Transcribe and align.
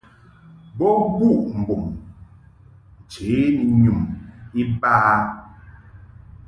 Bo 0.77 0.89
buʼ 1.17 1.41
bub 1.65 1.81
nche 3.01 3.33
ni 3.55 3.63
nyum 3.81 3.99
iba. 4.61 4.95